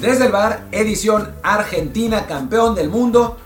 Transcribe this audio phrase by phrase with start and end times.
[0.00, 3.36] Desde el bar, edición Argentina, campeón del mundo.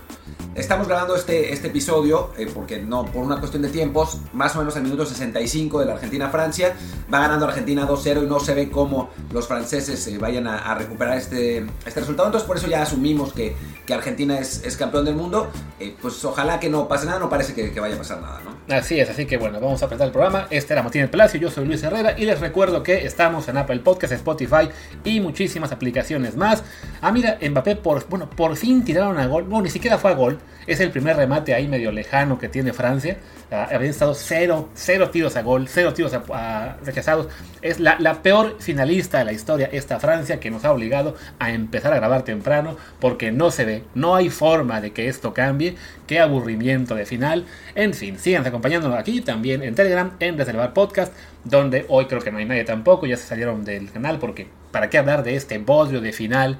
[0.53, 4.59] Estamos grabando este, este episodio eh, porque no, por una cuestión de tiempos, más o
[4.59, 6.75] menos al minuto 65 de la Argentina-Francia.
[7.11, 11.17] Va ganando Argentina 2-0 y no se ve cómo los franceses eh, vayan a, recuperar
[11.17, 12.27] este, este resultado.
[12.27, 13.55] Entonces por eso ya asumimos que,
[13.87, 15.47] que Argentina es, es, campeón del mundo.
[15.79, 18.41] Eh, pues ojalá que no pase nada, no parece que, que, vaya a pasar nada,
[18.45, 18.52] ¿no?
[18.69, 20.47] Así es, así que bueno, vamos a apretar el programa.
[20.49, 23.57] Este era Martín El Palacio, yo soy Luis Herrera y les recuerdo que estamos en
[23.57, 24.69] Apple Podcast, Spotify
[25.03, 26.63] y muchísimas aplicaciones más.
[27.01, 29.43] Ah, mira, Mbappé por, bueno, por fin tiraron a gol.
[29.43, 30.39] Bueno, ni siquiera fue a gol.
[30.67, 33.17] Es el primer remate ahí medio lejano que tiene Francia.
[33.51, 37.27] Uh, habían estado cero, cero tiros a gol, cero tiros a, rechazados.
[37.61, 41.51] Es la, la, peor finalista de la historia esta Francia que nos ha obligado a
[41.51, 45.75] empezar a grabar temprano porque no se ve, no hay forma de que esto cambie.
[46.07, 47.45] Qué aburrimiento de final.
[47.75, 52.31] En fin, síganse acompañándonos aquí también en Telegram, en Reservar Podcast, donde hoy creo que
[52.31, 55.57] no hay nadie tampoco, ya se salieron del canal porque ¿para qué hablar de este
[55.57, 56.57] bodrio de final?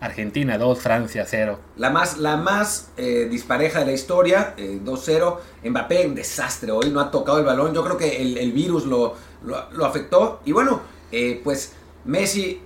[0.00, 1.58] Argentina 2, Francia 0.
[1.76, 5.38] La más, la más eh, dispareja de la historia, eh, 2-0.
[5.64, 7.72] Mbappé, un desastre hoy, no ha tocado el balón.
[7.72, 10.40] Yo creo que el, virus lo, lo, afectó.
[10.44, 10.80] Y bueno,
[11.12, 11.72] eh, pues
[12.04, 12.60] Messi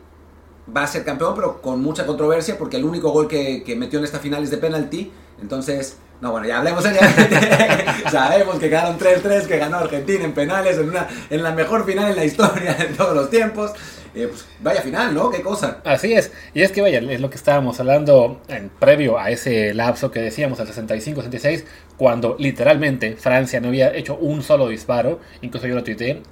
[0.76, 4.04] va a ser campeón, pero con mucha controversia, porque el único gol que, metió en
[4.04, 5.12] esta final es de penalti.
[5.40, 8.10] Entonces, no, bueno, ya hablemos ya.
[8.10, 12.10] Sabemos que quedaron 3-3, que ganó Argentina en penales, en, una, en la mejor final
[12.10, 13.72] en la historia de todos los tiempos.
[14.14, 15.30] Eh, pues, vaya final, ¿no?
[15.30, 15.80] Qué cosa.
[15.84, 16.32] Así es.
[16.54, 20.20] Y es que vaya, es lo que estábamos hablando en previo a ese lapso que
[20.20, 21.64] decíamos, al 65-66,
[21.96, 25.20] cuando literalmente Francia no había hecho un solo disparo.
[25.42, 26.22] Incluso yo lo tuiteé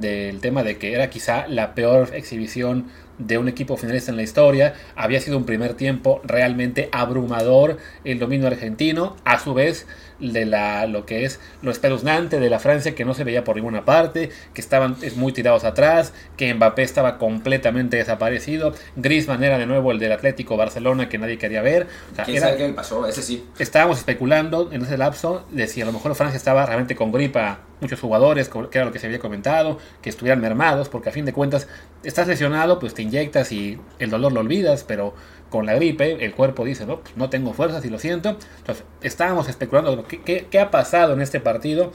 [0.00, 2.86] del tema de que era quizá la peor exhibición
[3.18, 4.74] de un equipo finalista en la historia.
[4.94, 9.16] Había sido un primer tiempo realmente abrumador el dominio argentino.
[9.24, 9.86] A su vez,
[10.20, 13.56] de la, lo que es lo espeluznante de la Francia que no se veía por
[13.56, 19.66] ninguna parte, que estaban muy tirados atrás, que Mbappé estaba completamente desaparecido, Griezmann era de
[19.66, 21.86] nuevo el del Atlético Barcelona que nadie quería ver.
[22.12, 23.06] O sea, ¿Quién era, sabe qué pasó?
[23.06, 23.44] Ese sí.
[23.58, 27.60] Estábamos especulando en ese lapso de si a lo mejor Francia estaba realmente con gripa,
[27.80, 31.24] muchos jugadores, que era lo que se había comentado, que estuvieran mermados, porque a fin
[31.24, 31.68] de cuentas
[32.02, 35.14] estás lesionado, pues te inyectas y el dolor lo olvidas, pero
[35.50, 38.36] con la gripe, el cuerpo dice, no, pues no tengo fuerzas y lo siento.
[38.58, 41.92] Entonces, estábamos especulando qué, qué, qué, ha pasado en este partido,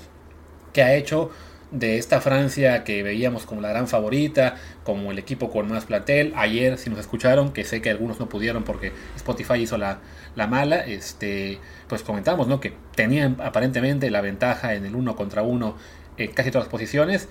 [0.74, 1.32] qué ha hecho
[1.74, 6.32] de esta Francia que veíamos como la gran favorita, como el equipo con más plantel.
[6.36, 10.00] Ayer, si nos escucharon, que sé que algunos no pudieron porque Spotify hizo la,
[10.36, 12.60] la mala, este, pues comentamos, ¿no?
[12.60, 15.76] Que tenían aparentemente la ventaja en el uno contra uno
[16.18, 17.28] en casi todas las posiciones.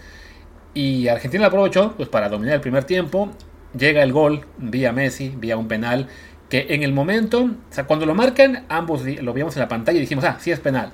[0.75, 3.31] Y Argentina la aprovechó pues, para dominar el primer tiempo
[3.77, 6.09] llega el gol vía Messi, vía un penal,
[6.49, 9.99] que en el momento, o sea, cuando lo marcan, ambos lo vimos en la pantalla
[9.99, 10.93] y dijimos, ah, sí es penal.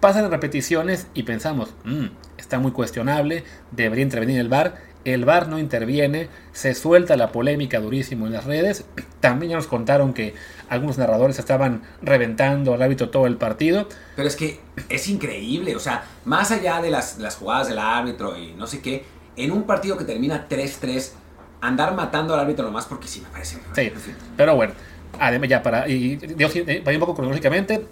[0.00, 2.06] Pasan repeticiones y pensamos, mmm,
[2.36, 4.96] está muy cuestionable, debería intervenir el VAR.
[5.04, 8.84] El VAR no interviene, se suelta la polémica durísimo en las redes.
[9.20, 10.34] También ya nos contaron que
[10.68, 13.88] algunos narradores estaban reventando al árbitro todo el partido.
[14.16, 14.58] Pero es que
[14.88, 18.82] es increíble, o sea, más allá de las, las jugadas del árbitro y no sé
[18.82, 19.04] qué,
[19.36, 21.12] en un partido que termina 3-3,
[21.60, 23.58] andar matando al árbitro nomás porque sí me parece.
[23.74, 23.92] Sí,
[24.36, 24.74] pero bueno,
[25.18, 27.86] además ya para, y yo un poco cronológicamente,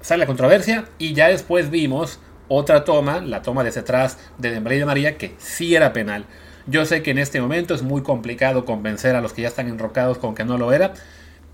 [0.00, 4.76] sale la controversia y ya después vimos otra toma, la toma desde atrás de Dembélé
[4.76, 6.26] y de María, que sí era penal.
[6.66, 9.68] Yo sé que en este momento es muy complicado convencer a los que ya están
[9.68, 10.92] enrocados con que no lo era,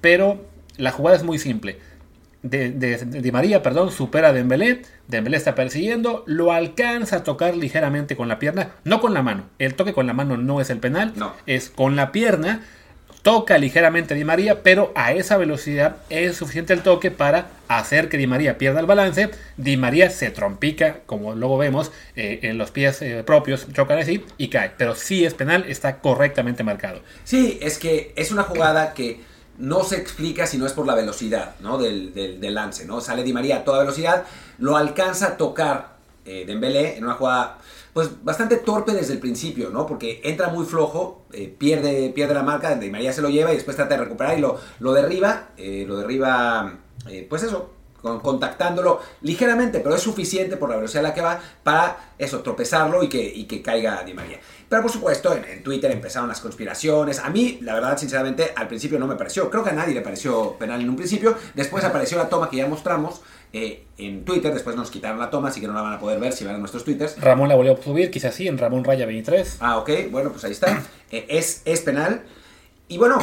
[0.01, 0.45] pero
[0.77, 1.79] la jugada es muy simple.
[2.43, 7.57] De, de, de, María, perdón, supera a Dembélé, Dembélé está persiguiendo, lo alcanza a tocar
[7.57, 9.45] ligeramente con la pierna, no con la mano.
[9.59, 11.35] El toque con la mano no es el penal, no.
[11.47, 12.63] es con la pierna.
[13.23, 18.09] Toca ligeramente a Di María, pero a esa velocidad es suficiente el toque para hacer
[18.09, 19.31] que Di María pierda el balance.
[19.57, 24.25] Di María se trompica, como luego vemos, eh, en los pies eh, propios, chocan así
[24.39, 24.71] y cae.
[24.79, 27.01] Pero sí es penal, está correctamente marcado.
[27.25, 29.21] Sí, es que es una jugada que
[29.59, 31.79] no se explica si no es por la velocidad ¿no?
[31.79, 32.87] del, del, lance.
[32.87, 33.01] ¿no?
[33.01, 34.25] Sale Di María a toda velocidad,
[34.59, 37.59] lo alcanza a tocar eh, Dembélé en una jugada
[37.99, 39.85] pues bastante torpe desde el principio, ¿no?
[39.85, 43.57] Porque entra muy flojo, eh, pierde, pierde la marca, Di María se lo lleva y
[43.57, 46.75] después trata de recuperar y lo, lo derriba, eh, lo derriba,
[47.09, 47.73] eh, pues eso,
[48.03, 53.03] contactándolo ligeramente, pero es suficiente por la velocidad a la que va para eso, tropezarlo
[53.03, 54.39] y que, y que caiga Di María.
[54.69, 57.19] Pero por supuesto, en, en, Twitter empezaron las conspiraciones.
[57.21, 59.51] A mí, la verdad, sinceramente, al principio no me pareció.
[59.51, 61.37] Creo que a nadie le pareció penal en un principio.
[61.55, 63.23] Después apareció la toma que ya mostramos
[63.53, 64.53] eh, en Twitter.
[64.53, 66.57] Después nos quitaron la toma, así que no la van a poder ver si van
[66.57, 67.19] a nuestros Twitters.
[67.21, 69.57] Ramón la volvió a subir, quizás sí, en Ramón Raya 23.
[69.61, 69.91] Ah, ok.
[70.11, 70.83] Bueno, pues ahí está.
[71.11, 72.27] Eh, es, es penal.
[72.87, 73.19] Y bueno,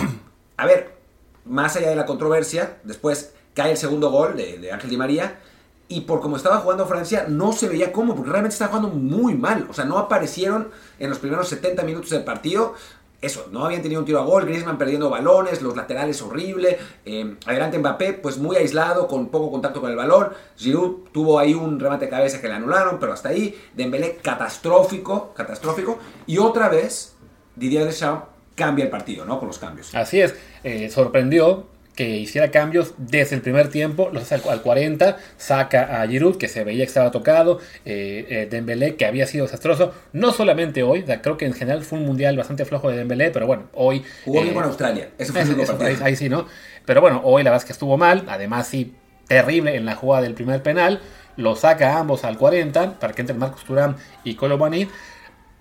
[0.57, 0.97] a ver,
[1.45, 5.39] más allá de la controversia, después cae el segundo gol de, de Ángel Di María.
[5.87, 9.35] Y por como estaba jugando Francia, no se veía cómo, porque realmente estaba jugando muy
[9.35, 9.67] mal.
[9.69, 10.69] O sea, no aparecieron
[10.99, 12.73] en los primeros 70 minutos del partido.
[13.21, 17.35] eso, no habían tenido un tiro a gol, Griezmann perdiendo balones, los laterales horrible, eh,
[17.45, 21.79] adelante Mbappé pues muy aislado, con poco contacto con el balón, Giroud tuvo ahí un
[21.79, 25.97] remate de cabeza que le anularon, pero hasta ahí, Dembélé catastrófico, catastrófico,
[26.27, 27.15] y otra vez
[27.55, 29.39] Didier Deschamps cambia el partido, ¿no?
[29.39, 29.93] Con los cambios.
[29.95, 35.17] Así es, eh, sorprendió que hiciera cambios desde el primer tiempo, los hace al 40,
[35.37, 39.45] saca a Giroud, que se veía que estaba tocado, eh, eh, Dembélé, que había sido
[39.45, 43.31] desastroso, no solamente hoy, creo que en general fue un mundial bastante flojo de Dembélé,
[43.31, 44.03] pero bueno, hoy...
[44.25, 46.47] Jugó bien eh, con Australia, eso fue ahí, ahí, sí, ¿no?
[46.85, 48.93] Pero bueno, hoy la verdad es que estuvo mal, además sí,
[49.27, 50.99] terrible en la jugada del primer penal,
[51.37, 54.87] lo saca a ambos al 40, para que entre Marcos Turán y Colomani,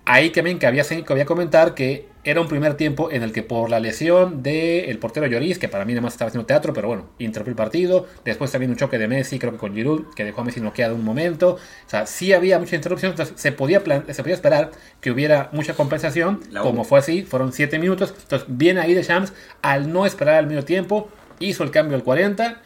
[0.05, 3.69] ahí que había, que había comentar que era un primer tiempo en el que por
[3.69, 7.05] la lesión del portero Lloris, que para mí nada más estaba haciendo teatro, pero bueno,
[7.19, 8.07] interrumpió el partido.
[8.23, 10.95] Después también un choque de Messi, creo que con Giroud, que dejó a Messi noqueado
[10.95, 11.51] un momento.
[11.53, 14.71] O sea, sí había mucha interrupción, entonces se podía, se podía esperar
[15.01, 18.15] que hubiera mucha compensación, como fue así, fueron 7 minutos.
[18.19, 19.31] Entonces, bien ahí de Shams,
[19.61, 21.09] al no esperar al medio tiempo,
[21.39, 22.59] hizo el cambio al 40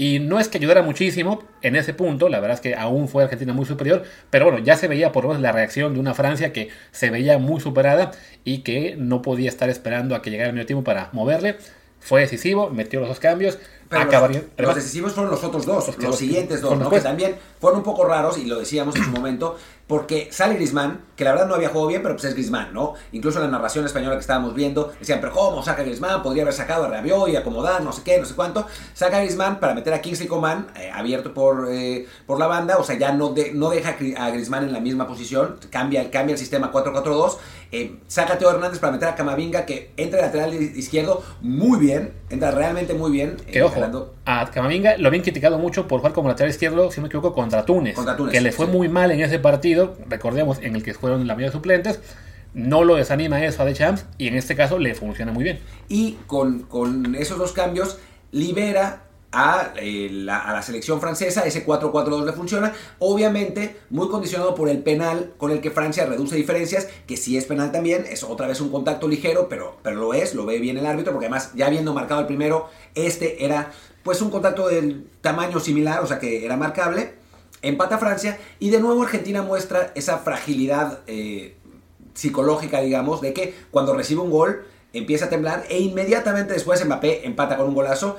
[0.00, 3.22] y no es que ayudara muchísimo en ese punto, la verdad es que aún fue
[3.24, 6.14] Argentina muy superior, pero bueno, ya se veía por lo menos la reacción de una
[6.14, 8.10] Francia que se veía muy superada
[8.42, 11.58] y que no podía estar esperando a que llegara el medio tiempo para moverle.
[11.98, 13.58] Fue decisivo, metió los dos cambios.
[13.90, 16.88] Pero los, decisivos fueron los otros dos, los, siguientes dos, ¿no?
[16.88, 19.58] que también fueron un poco raros, y lo decíamos en su momento,
[19.90, 22.94] porque sale Grisman, que la verdad no había jugado bien, pero pues es Grisman, ¿no?
[23.10, 26.22] Incluso en la narración española que estábamos viendo, decían, pero ¿cómo saca Grisman?
[26.22, 28.64] Podría haber sacado a Rabiot y acomodar, no sé qué, no sé cuánto.
[28.94, 32.78] Saca a Grisman para meter a Kingsley Coman, eh, abierto por, eh, por la banda,
[32.78, 36.38] o sea, ya no, no deja a Grisman en la misma posición, cambia, cambia el
[36.38, 37.38] sistema 4-4-2,
[37.72, 42.12] eh, saca a Teo Hernández para meter a Camavinga, que entra lateral izquierdo muy bien,
[42.30, 43.38] entra realmente muy bien.
[43.50, 43.80] Que ojo,
[44.24, 47.32] a Camavinga lo habían criticado mucho por jugar como lateral izquierdo, si no me equivoco,
[47.32, 50.82] contra Túnez, contra Túnez que le fue muy mal en ese partido recordemos, en el
[50.82, 52.00] que fueron la mayoría de suplentes,
[52.54, 55.60] no lo desanima eso a The Champs y en este caso le funciona muy bien.
[55.88, 57.98] Y con, esos dos cambios
[58.32, 64.82] libera a, eh, la, selección francesa, ese 4-4-2 le funciona, obviamente muy condicionado por el
[64.82, 68.60] penal con el que Francia reduce diferencias, que si es penal también, es otra vez
[68.60, 71.66] un contacto ligero, pero, pero lo es, lo ve bien el árbitro, porque además ya
[71.66, 73.70] habiendo marcado el primero, este era
[74.02, 77.19] pues un contacto del tamaño similar, o sea que era marcable,
[77.62, 81.56] empata Francia y de nuevo Argentina muestra esa fragilidad eh,
[82.14, 87.26] psicológica, digamos, de que cuando recibe un gol empieza a temblar e inmediatamente después Mbappé
[87.26, 88.16] empata con un golazo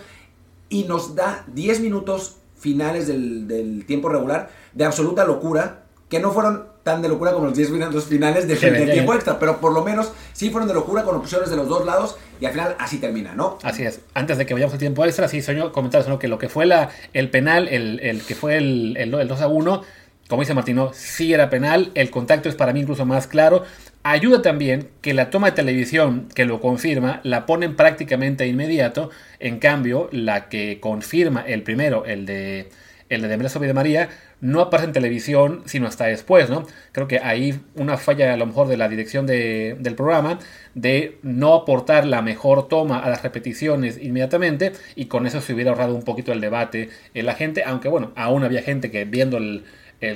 [0.69, 6.31] y nos da 10 minutos finales del, del tiempo regular de absoluta locura que no
[6.31, 9.81] fueron tan de locura como los 10 minutos finales del, tiempo extra, pero por lo
[9.81, 12.97] menos sí fueron de locura con opciones de los dos lados y al final así
[12.97, 13.57] termina, ¿no?
[13.63, 14.01] Así es.
[14.13, 16.65] Antes de que vayamos al tiempo extra, sí, sueño comentar solo que lo que fue
[16.65, 19.83] la, el penal, el, que fue el, el, 2 a 1,
[20.27, 23.63] como dice Martino, sí era penal, el contacto es para mí incluso más claro.
[24.03, 29.59] Ayuda también que la toma de televisión que lo confirma la ponen prácticamente inmediato, en
[29.59, 32.69] cambio la que confirma el primero, el de
[33.11, 34.09] el de Dembélé de María,
[34.41, 36.65] no aparece en televisión sino hasta después, ¿no?
[36.91, 40.39] Creo que ahí una falla a lo mejor de la dirección del programa
[40.73, 45.71] de no aportar la mejor toma a las repeticiones inmediatamente y con eso se hubiera
[45.71, 49.37] ahorrado un poquito el debate en la gente, aunque bueno, aún había gente que viendo
[49.37, 49.63] el,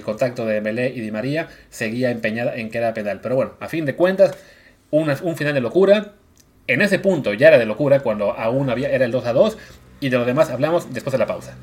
[0.03, 3.21] contacto de Dembélé y Di María seguía empeñada en que era pedal.
[3.21, 4.35] Pero bueno, a fin de cuentas,
[4.89, 6.13] un final de locura.
[6.67, 9.57] En ese punto ya era de locura cuando aún había, era el 2 a 2
[9.99, 11.55] y de lo demás hablamos después de la pausa.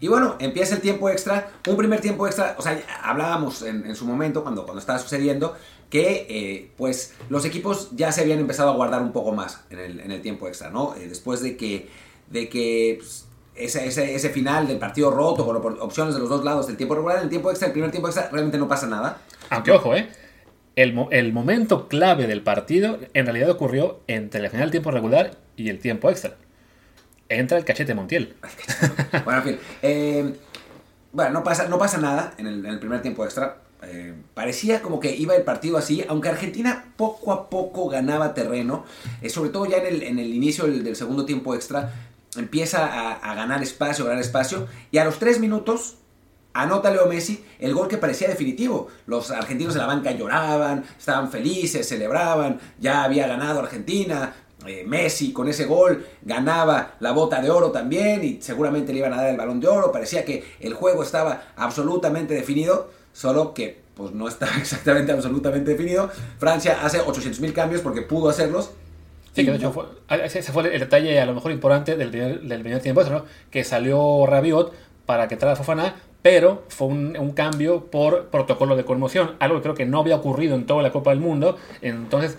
[0.00, 4.06] Y bueno, empieza el tiempo extra, un primer tiempo extra, o sea, hablábamos en, su
[4.06, 5.54] momento, cuando, cuando estaba sucediendo,
[5.90, 10.10] que eh, pues los equipos ya se habían empezado a guardar un poco más en
[10.10, 10.94] el, tiempo extra, ¿no?
[10.96, 11.88] Eh, después de que,
[12.30, 16.66] de que pues, ese, ese, final del partido roto con opciones de los dos lados
[16.66, 19.18] del tiempo regular, en el tiempo extra, el primer tiempo extra, realmente no pasa nada.
[19.50, 20.08] Aunque ojo, ¿eh?
[20.76, 25.36] El, el momento clave del partido en realidad ocurrió entre el final del tiempo regular
[25.56, 26.36] y el tiempo extra
[27.30, 28.34] entra el cachete Montiel.
[29.24, 29.58] bueno, en fin.
[29.82, 30.34] Eh,
[31.12, 33.56] bueno, no pasa, no pasa nada en el, primer tiempo extra.
[33.82, 38.84] Eh, parecía como que iba el partido así, aunque Argentina poco a poco ganaba terreno,
[39.22, 41.92] eh, sobre todo ya en el, inicio del, segundo tiempo extra,
[42.36, 45.96] empieza a, ganar espacio, ganar espacio, y a los tres minutos
[46.52, 48.88] anota Leo Messi el gol que parecía definitivo.
[49.06, 54.34] Los argentinos de la banca lloraban, estaban felices, celebraban, ya había ganado Argentina,
[54.66, 59.12] eh, Messi con ese gol ganaba la bota de oro también y seguramente le iban
[59.12, 59.90] a dar el balón de oro.
[59.90, 66.10] Parecía que el juego estaba absolutamente definido, solo que pues no estaba exactamente absolutamente definido.
[66.38, 68.72] Francia hace 800.000 cambios porque pudo hacerlos.
[69.34, 69.84] Sí, que de hecho fue,
[70.24, 73.24] ese fue el detalle a lo mejor importante del primer, del primer tiempo, ¿no?
[73.50, 74.72] que salió Rabiot
[75.06, 79.62] para que traiga Fofana, pero fue un, un, cambio por protocolo de conmoción, algo que
[79.62, 81.56] creo que no había ocurrido en toda la Copa del Mundo.
[81.80, 82.38] Entonces,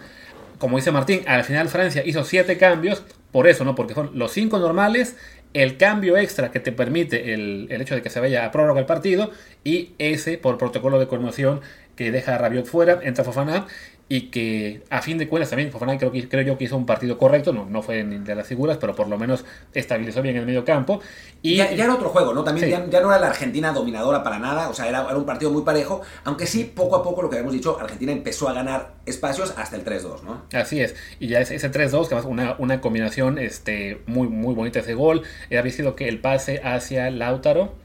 [0.61, 3.73] como dice Martín, al final Francia hizo siete cambios, por eso, ¿no?
[3.73, 5.17] Porque son los cinco normales,
[5.53, 8.85] el cambio extra que te permite el, hecho de que se vaya a prórroga el
[8.85, 9.31] partido
[9.63, 11.61] y ese por protocolo de conmoción
[11.95, 13.65] que deja a Rabiot fuera, entra Fofana
[14.11, 16.85] y que a fin de cuentas también Fofana creo, que, creo yo que hizo un
[16.85, 20.35] partido correcto, no, no fue ni de las figuras, pero por lo menos estabilizó bien
[20.35, 20.99] el medio campo.
[21.41, 22.43] Y, ya, ya era otro juego, ¿no?
[22.43, 25.25] También ya, ya, no era la Argentina dominadora para nada, o sea, era, era, un
[25.25, 28.53] partido muy parejo, aunque sí, poco a poco, lo que habíamos dicho, Argentina empezó a
[28.53, 30.41] ganar espacios hasta el 3-2, ¿no?
[30.51, 34.53] Así es, y ya ese, ese 3-2, que además una, una combinación este, muy, muy
[34.53, 35.23] bonita ese gol,
[35.57, 37.75] había sido que el pase hacia Lautaro,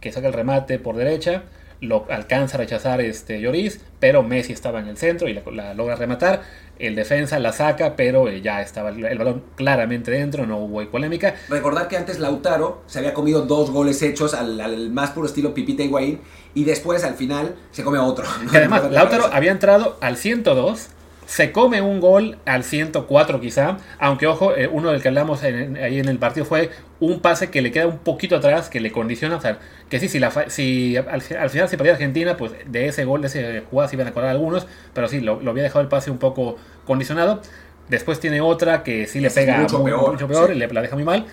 [0.00, 1.44] que saca el remate por derecha,
[1.80, 5.74] lo alcanza a rechazar este Lloris, pero Messi estaba en el centro y la, la
[5.74, 6.42] logra rematar.
[6.78, 10.84] El defensa la saca, pero eh, ya estaba el, el, balón claramente dentro, no hubo
[10.90, 11.34] polémica.
[11.48, 15.54] Recordar que antes Lautaro se había comido dos goles hechos al, al más puro estilo
[15.54, 16.20] Pipita Higuaín
[16.54, 18.26] y después al final se come otro.
[18.50, 20.88] Que además, Lautaro había entrado al 102
[21.26, 25.76] se come un gol al 104 quizá, aunque ojo, eh, uno del que hablamos en,
[25.76, 28.92] ahí en el partido fue un pase que le queda un poquito atrás, que le
[28.92, 29.58] condiciona, o sea,
[29.90, 33.20] que sí, si, la, si al, al, final se perdía Argentina, pues de ese gol,
[33.22, 35.88] de ese jugada se iban a acordar algunos, pero sí, lo, lo, había dejado el
[35.88, 36.56] pase un poco
[36.86, 37.42] condicionado.
[37.88, 40.56] Después tiene otra que sí le pega mucho muy, peor, mucho peor sí.
[40.56, 41.26] y le, la deja muy mal.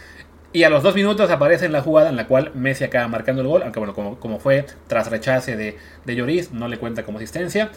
[0.51, 3.41] Y a los dos minutos aparece en la jugada en la cual Messi acaba marcando
[3.41, 7.03] el gol, aunque bueno, como, como fue tras rechace de, de Lloris, no le cuenta
[7.03, 7.71] como asistencia.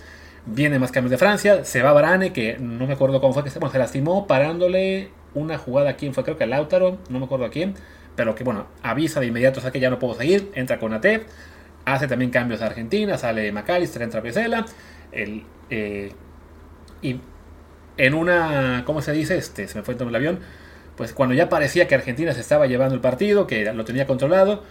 [0.47, 3.51] Viene más cambios de Francia, se va Varane, que no me acuerdo cómo fue que
[3.51, 7.19] se, bueno, se lastimó parándole una jugada a quién fue, creo que a Lautaro, no
[7.19, 7.75] me acuerdo a quién,
[8.15, 10.95] pero que bueno, avisa de inmediato, o sea que ya no puedo seguir, entra con
[10.95, 11.05] AT,
[11.85, 14.65] hace también cambios a Argentina, sale McAllister, entra Pesela,
[15.13, 16.13] el, eh,
[17.03, 17.21] y
[17.97, 19.37] en una, ¿cómo se dice?
[19.37, 20.41] Este, se me fue el avión,
[20.97, 24.63] pues cuando ya parecía que Argentina se estaba llevando el partido, que lo tenía controlado,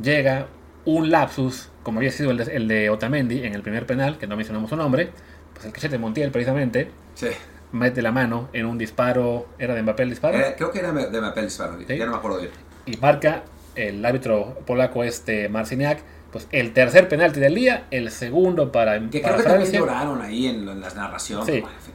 [0.00, 0.46] llega
[0.86, 4.26] un lapsus, como había sido el de, el de, Otamendi en el primer penal, que
[4.26, 5.10] no mencionamos su nombre,
[5.52, 7.28] pues el cachete Montiel precisamente, sí.
[7.72, 10.38] mete la mano en un disparo, ¿era de Mbappé el disparo?
[10.38, 11.96] Eh, creo que era de Mbappé el disparo, ¿Sí?
[11.96, 12.50] ya no me acuerdo bien.
[12.86, 13.44] Y marca
[13.76, 16.00] el árbitro polaco este Marciniak,
[16.30, 19.52] pues el tercer penalti del día, el segundo para Que para creo que Francia.
[19.52, 21.46] también lloraron ahí en, en las narraciones.
[21.46, 21.60] Sí.
[21.60, 21.94] Bueno, en fin.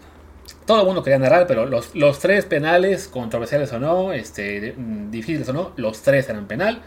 [0.65, 4.75] Todo el mundo quería narrar, pero los, los tres penales, controversiales o no, este,
[5.09, 6.81] difíciles o no, los tres eran penal.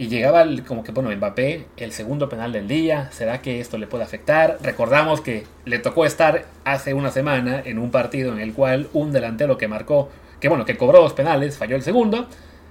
[0.00, 3.10] Y llegaba el, como que, bueno, Mbappé, el segundo penal del día.
[3.12, 4.56] ¿Será que esto le puede afectar?
[4.62, 9.12] Recordamos que le tocó estar hace una semana en un partido en el cual un
[9.12, 10.08] delantero que marcó,
[10.40, 12.26] que bueno, que cobró dos penales, falló el segundo.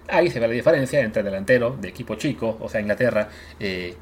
[0.08, 3.96] Ahí se ve la diferencia entre el delantero de equipo chico, o sea, Inglaterra, eh,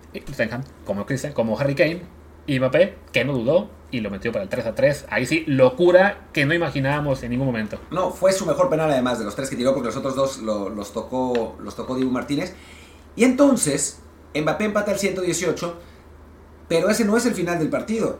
[0.85, 2.03] como, Christian, como Harry Kane,
[2.45, 5.05] y Mbappé, que no dudó y lo metió para el 3 a 3.
[5.09, 7.77] Ahí sí, locura que no imaginábamos en ningún momento.
[7.91, 10.37] No, fue su mejor penal además de los tres que tiró, porque los otros dos
[10.37, 12.55] lo, los tocó los tocó Dibu Martínez.
[13.17, 13.99] Y entonces,
[14.33, 15.75] Mbappé empata al 118,
[16.69, 18.19] pero ese no es el final del partido.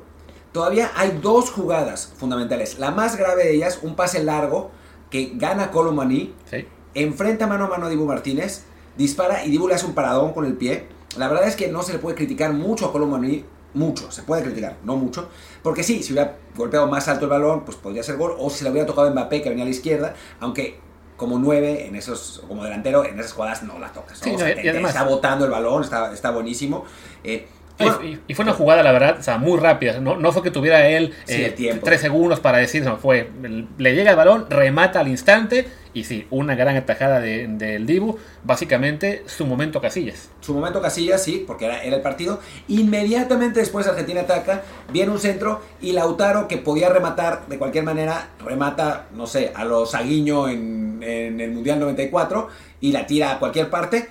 [0.52, 2.80] Todavía hay dos jugadas fundamentales.
[2.80, 4.72] La más grave de ellas, un pase largo
[5.10, 6.68] que gana Colomani, ¿Sí?
[6.96, 8.64] enfrenta mano a mano a Dibu Martínez,
[8.98, 10.88] dispara y Dibu le hace un paradón con el pie.
[11.16, 14.44] La verdad es que no se le puede criticar mucho a Colomani, mucho, se puede
[14.44, 15.30] criticar, no mucho,
[15.62, 18.64] porque sí, si hubiera golpeado más alto el balón, pues podría ser gol, o si
[18.64, 20.80] le hubiera tocado a Mbappé, que venía a la izquierda, aunque
[21.18, 24.20] como nueve en esos, como delantero, en esas jugadas no la tocas.
[24.20, 24.24] ¿no?
[24.24, 26.86] Sí, o sea, no, te, y además, está botando el balón, está, está buenísimo.
[27.24, 27.48] Eh,
[27.80, 30.00] bueno, y, y, fue una jugada, la verdad, o sea, muy rápida.
[30.00, 33.30] No, no fue que tuviera él sí, eh, tres segundos para decir, no, fue,
[33.78, 37.86] le llega el balón, remata al instante y sí, una gran atajada del de, de
[37.86, 40.30] Dibu, básicamente su momento Casillas.
[40.42, 42.40] Su momento Casillas, sí, porque era, era, el partido.
[42.68, 48.30] Inmediatamente después Argentina ataca, viene un centro y Lautaro, que podía rematar de cualquier manera,
[48.44, 52.48] remata, no sé, a los Saguiño en, en el Mundial 94
[52.82, 54.08] y la tira a cualquier parte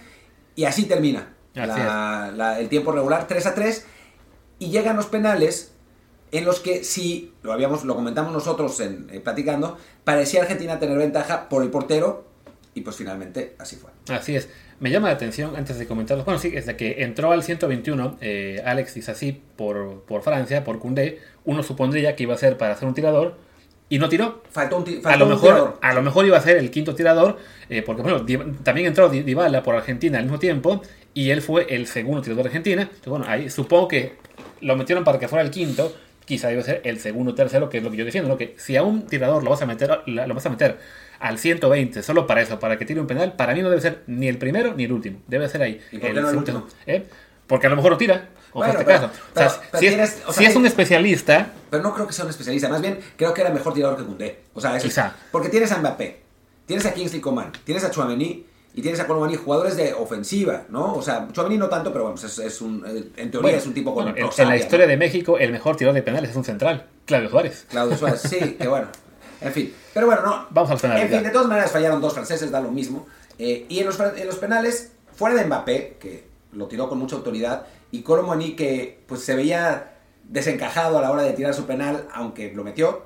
[0.56, 1.35] y así termina.
[1.56, 3.86] La, la, el tiempo regular 3 a 3
[4.58, 5.72] y llegan los penales
[6.32, 10.98] en los que si lo habíamos lo comentamos nosotros en, eh, platicando parecía Argentina tener
[10.98, 12.26] ventaja por el portero
[12.74, 14.48] y pues finalmente así fue así es
[14.80, 18.62] me llama la atención antes de comentarlo bueno sí desde que entró al 121 eh,
[18.64, 22.88] Alex Isassi por, por Francia por Koundé uno supondría que iba a ser para hacer
[22.88, 23.46] un tirador
[23.88, 24.42] y no tiró.
[24.50, 25.78] Faltó un, faltó a, lo un mejor, tirador.
[25.80, 28.26] a lo mejor iba a ser el quinto tirador, eh, porque bueno,
[28.64, 30.82] también entró Dybala por Argentina al mismo tiempo
[31.16, 32.82] y él fue el segundo tirador de Argentina.
[32.82, 34.18] Entonces, bueno, ahí supongo que
[34.60, 35.96] lo metieron para que fuera el quinto,
[36.26, 38.36] quizá debe ser el segundo o tercero, que es lo que yo defiendo, ¿no?
[38.36, 40.78] que si a un tirador lo vas a meter, lo vas a meter
[41.18, 44.02] al 120 solo para eso, para que tire un penal, para mí no debe ser
[44.06, 45.80] ni el primero ni el último, debe ser ahí.
[45.90, 46.66] ¿Y por qué el no el último?
[46.86, 47.06] ¿eh?
[47.46, 48.28] Porque a lo mejor lo tira.
[48.52, 49.12] O bueno, este pero, caso.
[49.32, 51.50] Pero, o sea, pero si, tienes, es, o sea, si es un especialista.
[51.70, 52.68] Pero no creo que sea un especialista.
[52.68, 54.40] Más bien, creo que era mejor tirador que Koundé.
[54.52, 55.14] O sea, eso Quizá.
[55.32, 56.20] Porque tienes a Mbappé,
[56.66, 58.44] tienes a Kingsley Coman, tienes a Chouameni
[58.76, 60.94] y tienes a Colomani, jugadores de ofensiva, ¿no?
[60.94, 62.84] O sea, Chouameni no tanto, pero bueno, es, es un,
[63.16, 64.90] en teoría bueno, es un tipo con bueno, En, en la historia ¿no?
[64.90, 67.66] de México, el mejor tirador de penales es un central, Claudio Suárez.
[67.70, 68.88] Claudio Suárez, sí, que bueno.
[69.40, 70.46] En fin, pero bueno, no.
[70.50, 71.00] Vamos al penal.
[71.00, 73.06] En fin, de todas maneras fallaron dos franceses, da lo mismo.
[73.38, 77.16] Eh, y en los, en los penales, fuera de Mbappé, que lo tiró con mucha
[77.16, 79.92] autoridad, y Colomani, que pues se veía
[80.24, 83.02] desencajado a la hora de tirar su penal, aunque lo metió,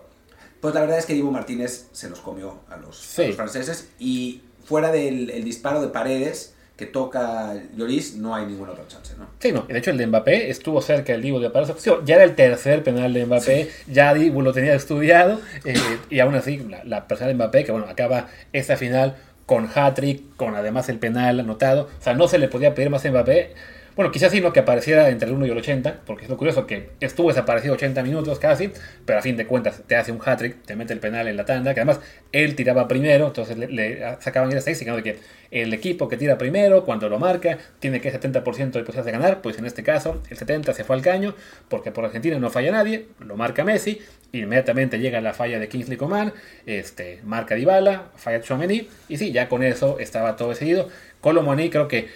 [0.61, 3.23] pues la verdad es que Dibu Martínez se los comió a los, Sí.
[3.23, 3.89] a los franceses.
[3.99, 9.15] Y fuera del el disparo de paredes que toca Lloris, no hay ninguna otra chance,
[9.19, 9.27] ¿no?
[9.41, 9.62] Sí, no.
[9.62, 11.75] De hecho, el de Mbappé estuvo cerca del Dibu de Parazo.
[11.77, 13.69] Sí, ya era el tercer penal de Mbappé.
[13.89, 15.41] Ya Dibu lo tenía estudiado.
[15.65, 15.75] eh,
[16.09, 20.37] y aún así, la, la persona de Mbappé, que bueno, acaba esta final con hat-trick,
[20.37, 21.91] con además el penal anotado.
[21.99, 23.53] O sea, no se le podía pedir más a Mbappé.
[24.00, 24.50] Bueno, quizás sí, ¿no?
[24.50, 27.75] Que apareciera entre el 1 y el 80, porque es lo curioso que estuvo desaparecido
[27.75, 28.73] 80 minutos casi,
[29.04, 31.45] pero a fin de cuentas te hace un hat-trick, te mete el penal en la
[31.45, 32.00] tanda, que además
[32.33, 35.19] él tiraba primero, entonces le, le sacaban la estadística de que
[35.50, 39.42] el equipo que tira primero, cuando lo marca, tiene que 70% de posibilidades de ganar,
[39.42, 41.35] pues en este caso el 70 se fue al caño,
[41.69, 44.00] porque por Argentina no falla nadie, lo marca Messi,
[44.33, 46.33] inmediatamente llega la falla de Kingsley Coman,
[46.64, 50.88] este, marca Dybala, falla Chouameni, y sí, ya con eso estaba todo decidido.
[51.21, 52.09] Colomani creo que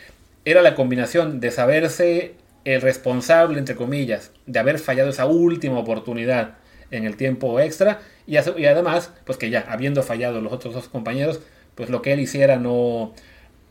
[0.44, 2.34] era la combinación de saberse
[2.64, 6.54] el responsable, entre comillas, de haber fallado esa última oportunidad
[6.90, 10.88] en el tiempo extra y, y además, pues que ya habiendo fallado los otros dos
[10.88, 11.40] compañeros,
[11.74, 13.12] pues lo que él hiciera no,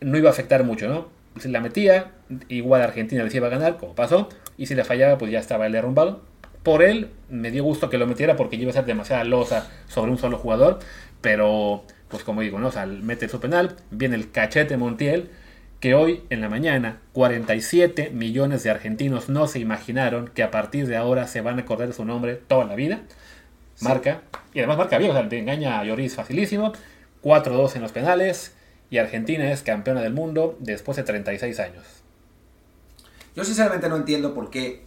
[0.02, 1.08] no iba a afectar mucho, ¿no?
[1.40, 2.12] Si la metía,
[2.48, 5.66] igual Argentina les iba a ganar, como pasó, y si la fallaba, pues ya estaba
[5.66, 6.22] el derrumbado.
[6.62, 10.12] Por él, me dio gusto que lo metiera porque iba a ser demasiada losa sobre
[10.12, 10.80] un solo jugador,
[11.22, 12.68] pero, pues como digo, ¿no?
[12.68, 15.30] O sea, mete su penal, viene el cachete Montiel,
[15.84, 20.88] que hoy en la mañana 47 millones de argentinos no se imaginaron que a partir
[20.88, 23.02] de ahora se van a acordar de su nombre toda la vida.
[23.82, 24.22] Marca,
[24.54, 26.72] y además marca bien, o sea, te engaña a Lloris facilísimo.
[27.22, 28.54] 4-2 en los penales,
[28.92, 31.84] y Argentina es campeona del mundo después de 36 años.
[33.36, 34.86] Yo sinceramente no entiendo por qué.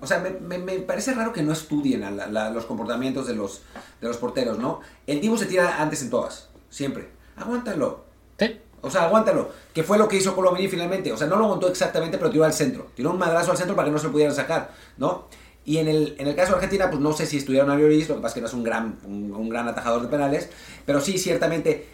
[0.00, 3.26] O sea, me, me- me parece raro que no estudien a la- la- los comportamientos
[3.26, 3.62] de los,
[4.00, 4.80] de los porteros, ¿no?
[5.08, 7.08] El Dibu se tira antes en todas, siempre.
[7.34, 8.04] Aguántalo.
[8.38, 9.50] Sí, O sea, aguántalo.
[9.74, 11.12] Que fue lo que hizo Colomini finalmente.
[11.12, 12.86] O sea, no lo aguantó exactamente, pero tiró al centro.
[12.94, 15.26] Tiró un madrazo al centro para que no se lo pudieran sacar, ¿no?
[15.64, 18.08] Y en el, en el caso de Argentina, pues no sé si estudiaron a Lloris,
[18.08, 20.48] lo que pasa es que no es un gran, un, un gran atajador de penales,
[20.84, 21.88] pero sí, ciertamente,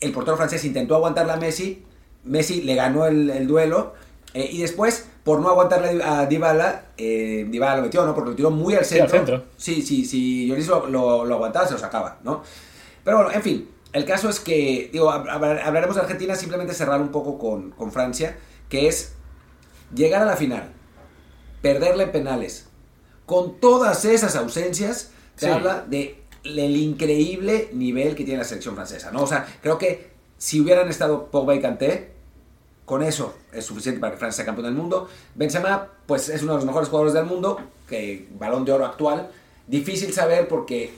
[0.00, 1.82] el portero francés intentó aguantarle a Messi,
[2.24, 3.94] Messi le ganó el, el duelo,
[4.34, 8.14] eh, y después, por no aguantarle a Dybala, eh, Dybala lo metió, ¿no?
[8.14, 9.36] Porque lo tiró muy al Sí, al centro.
[9.38, 9.44] centro.
[9.56, 12.42] Sí, sí, si Lloris lo, lo, lo aguantaba, se lo sacaba, ¿no?
[13.04, 16.74] Pero bueno, en fin, el caso es que, digo, hab- hab- hablaremos de Argentina, simplemente
[16.74, 18.36] cerrar un poco con, con Francia,
[18.68, 19.12] que es
[19.94, 20.70] llegar a la final,
[21.62, 22.66] perderle en penales,
[23.26, 25.46] con todas esas ausencias, Sí.
[25.46, 29.22] habla de el increíble nivel que tiene la selección francesa, ¿no?
[29.22, 32.12] O sea, creo que si hubieran estado Pogba y Kanté,
[32.84, 35.08] con eso es suficiente para que Francia sea campeón del mundo.
[35.34, 39.30] Benzema, pues es uno de los mejores jugadores del mundo, que balón de oro actual.
[39.66, 40.94] Difícil saber porque,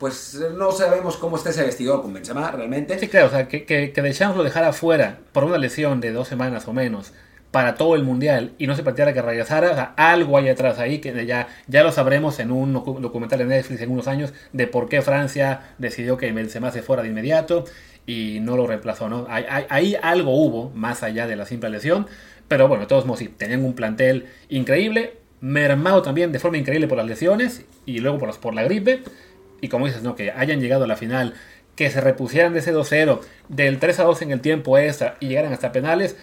[0.00, 2.98] pues no sabemos cómo está ese vestidor con Benzema realmente.
[2.98, 6.26] sí, claro, o sea, que, que, que lo dejara fuera por una lesión de dos
[6.26, 7.12] semanas o menos
[7.50, 10.78] para todo el mundial y no se planteara que regresara, o sea, algo hay atrás
[10.78, 14.32] ahí que ya, ya lo sabremos en un docu- documental de Netflix en unos años
[14.52, 17.64] de por qué Francia decidió que Benzema se fuera de inmediato
[18.06, 19.26] y no lo reemplazó, ¿no?
[19.28, 22.06] Ahí, ahí- algo hubo más allá de la simple lesión,
[22.48, 26.88] pero bueno, de todos modos sí, tenían un plantel increíble, mermado también de forma increíble
[26.88, 29.02] por las lesiones y luego por, las, por la gripe,
[29.60, 30.14] y como dices, ¿no?
[30.14, 31.34] Que hayan llegado a la final,
[31.76, 35.72] que se repusieran de ese 2-0, del 3-2 en el tiempo extra y llegaran hasta
[35.72, 36.16] penales,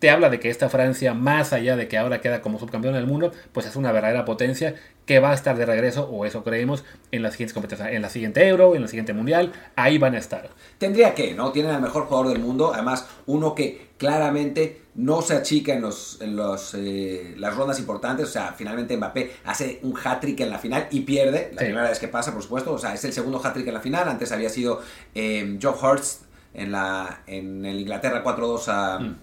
[0.00, 3.06] te habla de que esta Francia, más allá de que ahora queda como subcampeona del
[3.06, 4.74] mundo, pues es una verdadera potencia
[5.06, 8.08] que va a estar de regreso, o eso creemos, en las siguientes competencias, en la
[8.10, 10.50] siguiente Euro, en la siguiente Mundial, ahí van a estar.
[10.78, 11.50] Tendría que, ¿no?
[11.52, 16.18] Tienen al mejor jugador del mundo, además uno que claramente no se achica en, los,
[16.20, 20.58] en los, eh, las rondas importantes, o sea, finalmente Mbappé hace un hat-trick en la
[20.58, 21.64] final y pierde, la Sí.
[21.66, 24.08] primera vez que pasa, por supuesto, o sea, es el segundo hat-trick en la final,
[24.08, 24.80] antes había sido
[25.14, 26.22] eh, Joe Hurst
[26.54, 29.16] en, la, en el Inglaterra 4-2 a, Mm.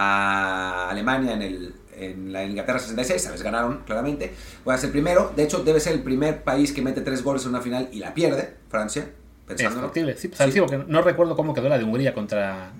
[0.00, 4.32] A Alemania en, el, en la Inglaterra 66, sabes, ganaron claramente,
[4.66, 7.22] va a ser el primero, de hecho debe ser el primer país que mete tres
[7.24, 9.10] goles en una final y la pierde, Francia,
[9.48, 10.60] Es factible, sí, pues, Sí.
[10.86, 12.70] no recuerdo cómo quedó la de Hungría contra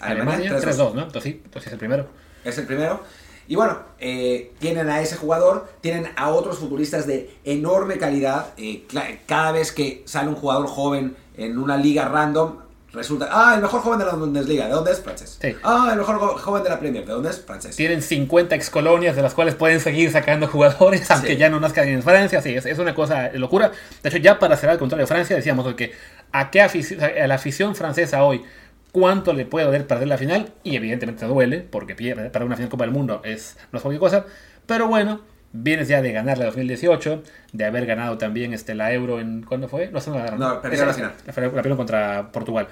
[0.00, 0.76] Alemania, Alemania, 3-2.
[0.76, 1.02] 3-2, ¿no?
[1.04, 2.08] Entonces sí, entonces es el primero.
[2.44, 3.00] Es el primero.
[3.48, 8.48] Y bueno, eh, tienen a ese jugador, tienen a otros futuristas de enorme calidad.
[8.58, 8.84] eh,
[9.26, 12.58] cada vez que sale un jugador joven en una liga random,
[12.96, 15.00] resulta, ah, el mejor joven de la Bundesliga, ¿de dónde es?
[15.00, 15.38] Francés.
[15.40, 15.54] Sí.
[15.62, 17.40] Ah, el mejor jo- joven de la Premier, ¿de dónde es?
[17.40, 17.76] Francés.
[17.76, 21.36] Tienen 50 excolonias de las cuales pueden seguir sacando jugadores, aunque Sí.
[21.36, 22.42] ya no nazcan en Francia.
[22.42, 23.70] Sí, es, es una cosa locura.
[24.02, 25.92] De hecho, ya para cerrar el contrario de Francia, decíamos que
[26.32, 28.42] a, qué afici- a la afición francesa hoy,
[28.92, 32.70] cuánto le puede doler perder la final, y evidentemente duele, porque pierde, para una final
[32.70, 34.24] Copa del Mundo es, no es cualquier cosa.
[34.66, 35.20] Pero bueno,
[35.52, 39.42] Vienes ya de ganar la 2018, de haber ganado también este, la Euro en...
[39.42, 39.88] ¿Cuándo fue?
[39.88, 41.12] No, no, no, no perdieron la final.
[41.24, 42.68] La, la perdieron contra Portugal.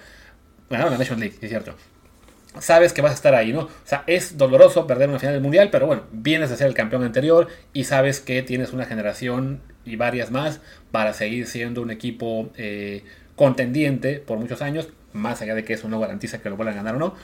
[0.69, 1.75] Ganaron la Nation League, es cierto.
[2.59, 3.61] Sabes que vas a estar ahí, ¿no?
[3.61, 6.75] O sea, es doloroso perder una final del Mundial, pero bueno, vienes de ser el
[6.75, 10.61] campeón anterior y sabes que tienes una generación y varias más
[10.93, 15.89] para seguir siendo un equipo eh, contendiente por muchos años, más allá de que eso
[15.89, 17.15] no garantiza que lo vuelvan a ganar o no.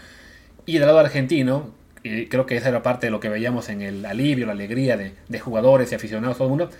[0.66, 3.82] Y del lado argentino, y creo que esa era parte de lo que veíamos en
[3.82, 6.70] el alivio, la alegría de, de jugadores y aficionados, todo el mundo,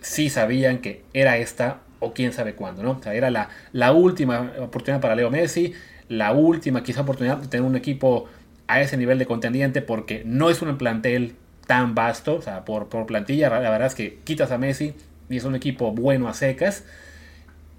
[0.00, 2.92] sí sabían que era esta o quién sabe cuándo, ¿no?
[2.92, 5.74] O sea, era la, la última oportunidad para Leo Messi,
[6.08, 8.28] la última quizá oportunidad de tener un equipo
[8.66, 12.88] a ese nivel de contendiente porque no es un plantel tan vasto, o sea, por,
[12.88, 14.94] por plantilla, la verdad es que quitas a Messi
[15.28, 16.84] y es un equipo bueno a secas.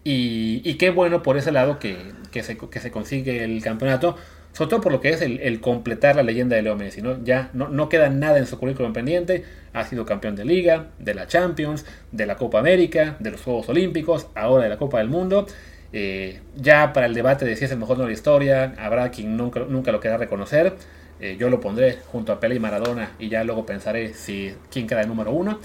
[0.06, 1.98] Y, y qué bueno por ese lado que,
[2.32, 4.17] que, se, que, se, consigue el campeonato,
[4.53, 7.01] sobre todo por lo que es el, el completar la leyenda de Leo Messi.
[7.01, 7.21] ¿no?
[7.23, 9.43] Ya no, no, queda nada en su currículum pendiente.
[9.73, 13.67] Ha sido campeón de Liga, de la Champions, de la Copa América, de los Juegos
[13.69, 15.47] Olímpicos, ahora de la Copa del Mundo.
[15.91, 19.35] Eh, ya para el debate de si es el mejor de la historia, habrá quien
[19.35, 20.73] nunca, nunca lo quiera reconocer.
[21.19, 24.85] Eh, yo lo pondré junto a Pele y Maradona y ya luego pensaré si quién
[24.85, 25.59] queda el número uno.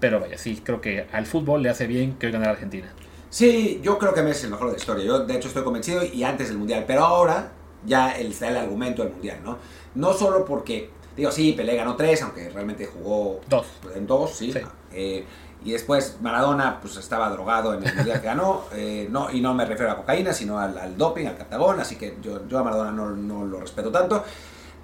[0.00, 2.88] Pero vaya, sí, creo que al fútbol le hace bien que hoy gane Argentina.
[3.30, 5.04] Sí, yo creo que Messi es el mejor de la historia.
[5.04, 6.84] Yo, de hecho, estoy convencido y antes del Mundial.
[6.86, 7.52] Pero ahora
[7.86, 9.58] ya está el argumento del Mundial, ¿no?
[9.94, 13.66] No solo porque, digo, sí, Pelé ganó tres, aunque realmente jugó dos.
[13.94, 14.52] en dos, sí.
[14.52, 14.60] sí.
[14.92, 15.24] Eh,
[15.64, 18.64] y después Maradona pues estaba drogado en el Mundial que ganó.
[18.74, 21.80] Eh, no, y no me refiero a cocaína, sino al, al doping, al captagón.
[21.80, 24.24] Así que yo, yo a Maradona no, no lo respeto tanto.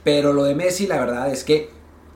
[0.04, 1.70] Pero lo de Messi, la verdad es que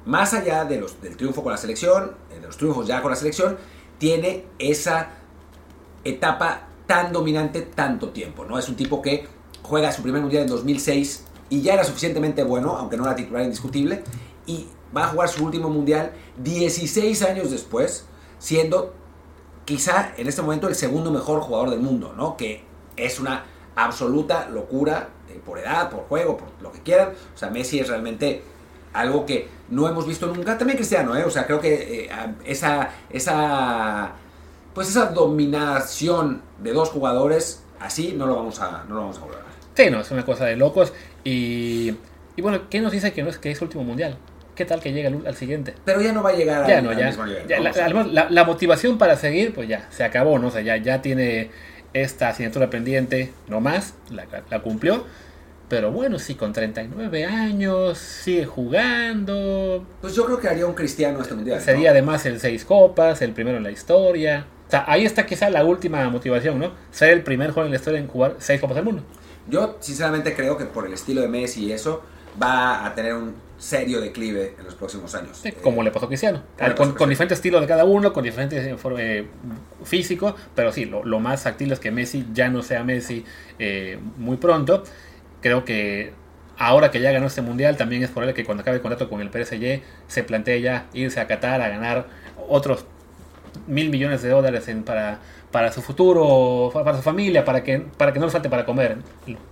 [0.07, 3.17] más allá de los, del triunfo con la selección, de los triunfos ya con la
[3.17, 3.59] selección,
[3.99, 5.11] tiene esa
[6.05, 8.59] etapa tan dominante tanto tiempo, ¿no?
[8.59, 9.27] Es un tipo que
[9.65, 13.43] juega su primer mundial en 2006 y ya era suficientemente bueno, aunque no era titular
[13.43, 14.05] indiscutible,
[14.47, 18.05] y va a jugar su último mundial 16 años después,
[18.39, 18.95] siendo
[19.65, 22.37] quizá en este momento el segundo mejor jugador del mundo, ¿no?
[22.37, 22.65] Que
[22.97, 27.11] es una absoluta locura eh, por edad, por juego, por lo que quieran.
[27.35, 28.43] O sea, Messi es realmente
[28.93, 30.57] algo que no hemos visto nunca.
[30.59, 31.25] También Cristiano, ¿eh?
[31.25, 32.11] O sea, creo que eh,
[32.45, 34.13] esa, esa,
[34.75, 39.21] pues esa dominación de dos jugadores así no lo vamos a, no lo vamos a
[39.21, 39.44] volver.
[39.75, 40.93] Sí, no, es una cosa de locos.
[41.25, 41.95] Y,
[42.37, 44.17] y bueno, ¿qué nos dice que no es que es último mundial?
[44.55, 45.75] ¿Qué tal que llegue al, al, siguiente?
[45.85, 47.47] Pero ya no va a llegar ya al, no, al ya, mismo nivel.
[47.49, 48.05] ya ¿no?
[48.05, 50.49] la, motivación para seguir, pues ya, se acabó, ¿no?
[50.49, 51.51] O sea, ya, ya tiene
[51.93, 55.05] esta asignatura pendiente, no más, la, la cumplió.
[55.69, 59.85] Pero bueno, sí, con 39 años, sigue jugando.
[60.01, 61.59] Pues yo creo que haría un cristiano este mundial.
[61.59, 61.65] ¿no?
[61.65, 64.47] Sería además el seis copas, el primero en la historia.
[64.69, 66.73] O sea, ahí está quizá la última motivación, ¿no?
[66.91, 69.03] Ser el primer jugador en la historia en jugar seis copas del mundo.
[69.49, 72.03] Yo sinceramente creo que por el estilo de Messi y eso,
[72.41, 75.39] va a tener un serio declive en los próximos años.
[75.43, 76.43] Sí, como Eh, le pasó a Cristiano.
[76.77, 79.27] Con, diferentes estilos de cada uno, con diferentes eh, eh,
[79.85, 83.25] físico, pero sí, lo, lo más factible es que Messi ya no sea Messi
[83.59, 84.85] eh, muy pronto.
[85.41, 86.13] Creo que
[86.59, 89.21] ahora que ya ganó este mundial, también es probable que cuando acabe el contrato con
[89.21, 92.07] el PSG se plantee ya irse a Qatar a ganar
[92.49, 92.85] otros
[93.67, 98.13] mil millones de dólares en- para, para su futuro, para su familia, para que, para
[98.13, 98.97] que no le falte para comer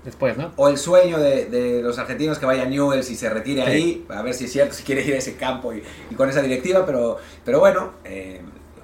[0.05, 0.53] después, ¿no?
[0.57, 3.71] O el sueño de, de los argentinos que vaya a Newell's y se retire Sí.
[3.71, 6.29] ahí, a ver si es cierto, si quiere ir a ese campo y, y con
[6.29, 8.41] esa directiva, pero, pero bueno, eh,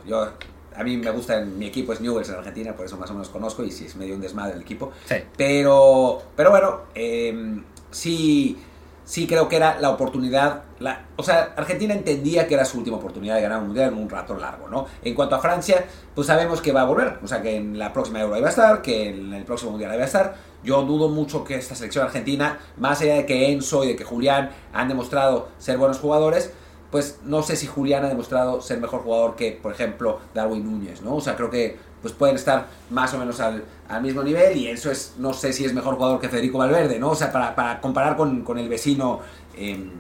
[0.06, 0.28] yo,
[0.76, 3.28] a mí me gusta, mi equipo es Newell's en Argentina, por eso más o menos
[3.30, 4.92] conozco y si es medio un desmadre el equipo.
[5.06, 5.16] Sí.
[5.36, 8.56] Pero, pero bueno, eh, sí,
[9.08, 10.64] sí creo que era la oportunidad.
[10.80, 13.98] La, o sea, Argentina entendía que era su última oportunidad de ganar un mundial en
[13.98, 14.86] un rato largo, ¿no?
[15.02, 17.18] En cuanto a Francia, pues sabemos que va a volver.
[17.22, 19.92] O sea, que en la próxima Euro va a estar, que en el próximo mundial
[19.92, 20.34] ahí va a estar.
[20.62, 24.04] Yo dudo mucho que esta selección argentina, más allá de que Enzo y de que
[24.04, 26.52] Julián han demostrado ser buenos jugadores,
[26.90, 31.00] pues no sé si Julián ha demostrado ser mejor jugador que, por ejemplo, Darwin Núñez,
[31.00, 31.16] ¿no?
[31.16, 34.68] O sea, creo que pues pueden estar más o menos al, al mismo nivel y
[34.68, 37.10] eso es, no sé si es mejor jugador que Federico Valverde, ¿no?
[37.10, 39.20] O sea, para, para comparar con, con el vecino
[39.56, 39.90] eh,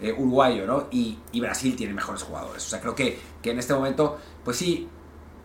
[0.00, 0.86] eh, uruguayo, ¿no?
[0.90, 2.66] Y, y Brasil tiene mejores jugadores.
[2.66, 4.88] O sea, creo que, que en este momento, pues sí,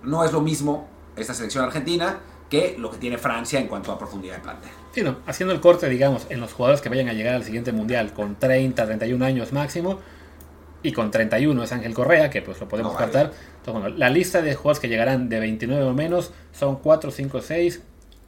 [0.04, 3.98] no es lo mismo esta selección argentina que lo que tiene Francia en cuanto a
[3.98, 4.72] profundidad de plantel.
[4.94, 7.74] Sí, no, haciendo el corte, digamos, en los jugadores que vayan a llegar al siguiente
[7.74, 10.00] mundial con 30, 31 años máximo,
[10.88, 13.32] y con 31 es Ángel Correa, que pues lo podemos No, cartar.
[13.58, 17.42] Entonces, bueno, la lista de jugadores que llegarán de 29 o menos son 4, 5,
[17.42, 17.82] 6,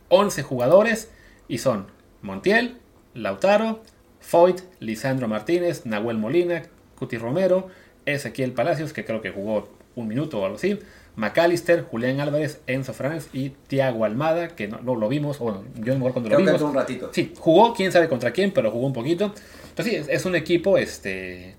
[0.09, 1.11] 11 jugadores,
[1.47, 1.87] y son
[2.21, 2.77] Montiel,
[3.13, 3.81] Lautaro,
[4.19, 6.63] Foyt, Lisandro Martínez, Nahuel Molina,
[6.97, 7.67] Cuti Romero,
[8.05, 10.79] Ezequiel Palacios, que creo que jugó un minuto o algo así,
[11.15, 15.97] McAllister, Julián Álvarez, Enzo Fernández y Tiago Almada, que no, no lo vimos, bueno, yo
[15.97, 16.61] no cuando Creo lo vimos.
[16.61, 17.09] un ratito.
[17.11, 19.33] Sí, jugó, quién sabe contra quién, pero jugó un poquito.
[19.69, 21.55] Entonces sí, es, es un equipo este,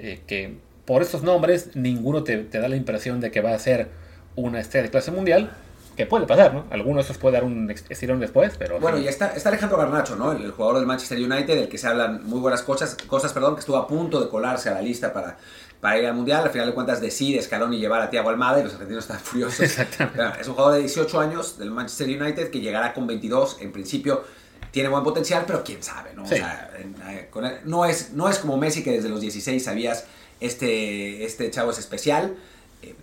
[0.00, 3.58] eh, que por estos nombres, ninguno te, te da la impresión de que va a
[3.58, 3.88] ser
[4.34, 5.52] una estrella de clase mundial,
[5.96, 6.64] que puede pasar, ¿no?
[6.70, 8.80] Alguno de esos puede dar un estirón después, pero...
[8.80, 9.04] Bueno, sí.
[9.04, 10.32] y está, está Alejandro Garnacho, ¿no?
[10.32, 13.54] El, el jugador del Manchester United, del que se hablan muy buenas cosas, cosas perdón,
[13.54, 15.36] que estuvo a punto de colarse a la lista para,
[15.80, 16.44] para ir al Mundial.
[16.44, 19.60] Al final de cuentas decide Scaloni llevar a Thiago Almada y los argentinos están furiosos.
[19.60, 20.18] Exactamente.
[20.18, 23.58] Claro, Es un jugador de 18 años del Manchester United que llegará con 22.
[23.60, 24.24] En principio
[24.70, 26.22] tiene buen potencial, pero quién sabe, ¿no?
[26.24, 26.36] O Sí.
[26.36, 29.64] sea, en- eh, con él- no, es, no es como Messi que desde los 16
[29.64, 30.04] sabías
[30.40, 32.34] este, este chavo es especial.
[32.82, 32.94] Eh,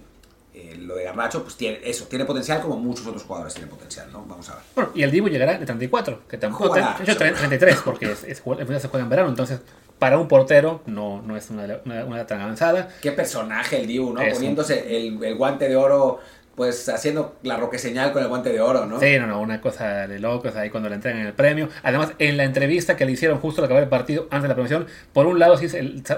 [0.55, 4.11] eh, lo de Garnacho, pues tiene eso, tiene potencial como muchos otros jugadores tienen potencial,
[4.11, 4.25] ¿no?
[4.25, 4.63] Vamos a ver.
[4.75, 6.69] Bueno, y el Dibu llegará de 34, que tampoco...
[6.69, 7.15] Jugará, seguro.
[7.37, 9.59] 33, porque es, es, se juega en verano, entonces
[9.99, 12.89] para un portero no, no es una, una, tan avanzada.
[13.01, 14.21] Qué personaje el Dibu, ¿no?
[14.21, 14.35] Eso.
[14.35, 16.19] Poniéndose el, el guante de oro,
[16.57, 18.99] pues haciendo la roque señal con el guante de oro, ¿no?
[18.99, 21.69] Sí, no, no, una cosa de locos ahí cuando le entregan el premio.
[21.83, 24.55] Además, en la entrevista que le hicieron justo al acabar el partido, antes de la
[24.55, 25.67] promoción, por un lado, sí,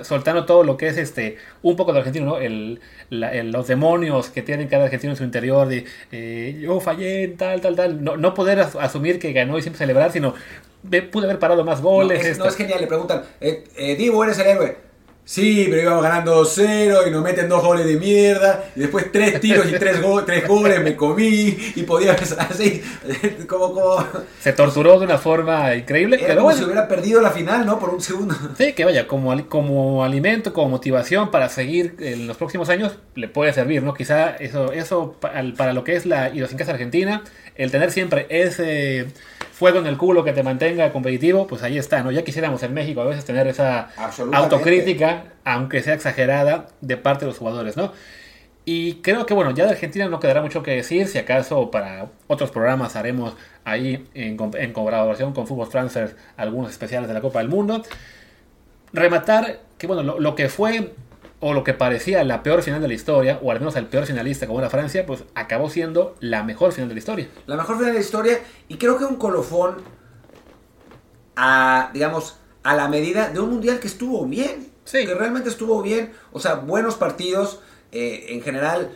[0.01, 2.37] soltando todo lo que es este un poco de argentino, ¿no?
[2.37, 6.79] El, la- el- los demonios que tiene cada argentino en su interior, de eh, yo
[6.79, 8.01] fallé, tal, tal, tal.
[8.01, 10.35] No, no poder as- asumir que ganó y siempre celebrar, sino
[10.83, 12.21] de- pude haber parado más No, goles.
[12.21, 12.45] es, esto.
[12.45, 14.88] no, es genial, le preguntan, eh, eh, Dibu, ¿eres el héroe?
[15.31, 18.71] Sí, pero íbamos ganando 2-0 y nos meten dos goles de mierda.
[18.75, 21.55] Y después tres tiros y tres, go- tres goles me comí.
[21.75, 22.81] Y podía así,
[23.47, 24.03] como, como...
[24.41, 26.57] Se torturó de una forma increíble, Era pero como bueno.
[26.57, 27.77] si hubiera perdido la final, ¿no?
[27.77, 28.33] Por un segundo.
[28.57, 33.27] Sí, que vaya, como, como alimento, como motivación para seguir en los próximos años, le
[33.27, 33.93] puede servir, ¿no?
[33.93, 37.21] Quizá eso, eso para lo que es la idiosincrasia argentina,
[37.55, 39.05] el tener siempre ese
[39.59, 42.11] fuego en el culo que te mantenga competitivo, pues ahí está, ¿no?
[42.11, 43.89] Ya quisiéramos en México a veces tener esa
[44.31, 47.91] autocrítica, aunque sea exagerada, de parte de los jugadores, ¿no?
[48.63, 51.07] Y creo que, bueno, ya de Argentina no quedará mucho que decir.
[51.07, 53.33] Si acaso para otros programas haremos
[53.65, 57.83] ahí en, en colaboración con Fútbol Transfer algunos especiales de la Copa del Mundo.
[58.93, 60.93] Rematar que, bueno, lo, lo que fue
[61.39, 64.05] o lo que parecía la peor final de la historia, o al menos el peor
[64.05, 67.29] finalista como era Francia, pues acabó siendo la mejor final de la historia.
[67.45, 69.77] La mejor final de la historia y creo que un colofón
[71.35, 74.69] a, digamos, a la medida de un mundial que estuvo bien.
[74.83, 75.05] Sí.
[75.05, 76.11] Que realmente estuvo bien.
[76.31, 77.61] O sea, buenos partidos.
[77.91, 78.91] eh, en general,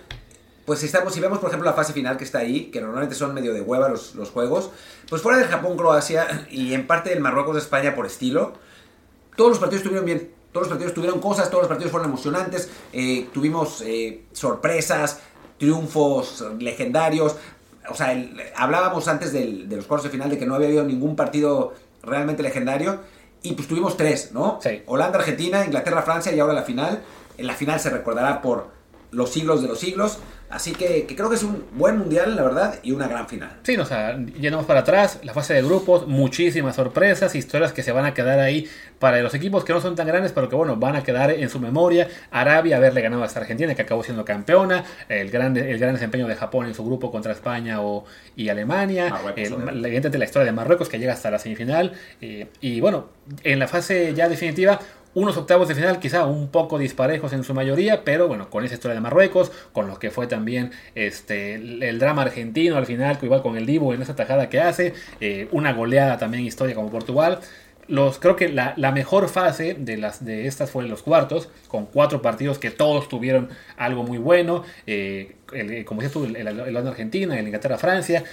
[0.66, 3.16] pues si, estamos, si vemos, por ejemplo, la fase final que está ahí, que normalmente
[3.16, 4.70] son medio de hueva los, los juegos,
[5.10, 8.54] pues fuera del Japón-Croacia y en parte del Marruecos-España por estilo,
[9.36, 10.32] todos los partidos estuvieron bien.
[10.54, 12.70] Todos los partidos tuvieron cosas, todos los partidos fueron emocionantes.
[12.94, 15.20] eh, tuvimos eh, sorpresas,
[15.58, 17.36] triunfos legendarios.
[17.90, 20.68] O sea, el- hablábamos antes del- de los cuartos de final de que no había
[20.68, 23.00] habido ningún partido realmente legendario.
[23.42, 24.60] Y pues tuvimos tres, ¿no?
[24.64, 24.84] Sí.
[24.86, 27.02] Holanda, Argentina, Inglaterra, Francia y ahora la final.
[27.38, 28.68] En la final se recordará por
[29.12, 30.20] los siglos de los siglos.
[30.50, 33.50] Así que, que creo que es un buen mundial, la verdad, y una gran final.
[33.64, 37.92] Sí, o sea, llenamos para atrás, la fase de grupos, muchísimas sorpresas, historias que se
[37.92, 40.76] van a quedar ahí para los equipos que no son tan grandes, pero que bueno,
[40.76, 42.08] van a quedar en su memoria.
[42.30, 46.28] Arabia haberle ganado a esta Argentina, que acabó siendo campeona, el gran, el gran desempeño
[46.28, 49.82] de Japón en su grupo contra España o, y Alemania, Marruecos, el- obviamente.
[49.82, 53.08] la, evidentemente la historia de Marruecos que llega hasta la semifinal, eh, y bueno,
[53.44, 54.80] en la fase ya definitiva,
[55.16, 58.74] unos octavos de final quizá un poco disparejos en su mayoría, pero bueno, con esa
[58.74, 63.42] historia de Marruecos, con lo que fue también este el, drama argentino al final, igual
[63.42, 67.40] con el Divo en esa tajada que hace, eh, una goleada también histórica como Portugal.
[67.90, 71.50] Los, creo que la, la mejor fase de, las, de estas fue en los cuartos,
[71.68, 76.36] con cuatro partidos que todos tuvieron algo muy bueno, eh, el- como dices tú, el,
[76.38, 78.24] el, Argentina, el Inglaterra Francia,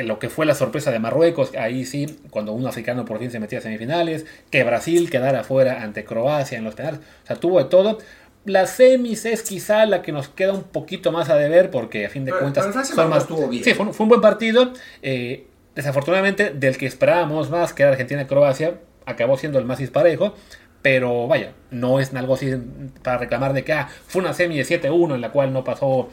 [0.00, 3.30] en lo que fue la sorpresa de Marruecos, ahí sí, cuando un africano por fin
[3.30, 7.36] se metía a semifinales, que Brasil quedara fuera ante Croacia en los penales, o sea,
[7.36, 7.98] tuvo de todo.
[8.46, 12.08] Las semis es quizá la que nos queda un poquito más a deber, porque a
[12.10, 13.22] fin de Pero- cuentas pero Francia son más...
[13.24, 13.62] estuvo bien.
[13.62, 14.72] Sí, fue un, fue un buen partido.
[15.02, 18.74] eh, desafortunadamente, del que esperábamos más, que era Argentina-Croacia,
[19.06, 20.34] acabó siendo el más disparejo.
[20.82, 22.50] Pero vaya, no es algo así
[23.02, 26.08] para reclamar de que ah, fue una semi de 7-1 en la cual no pasó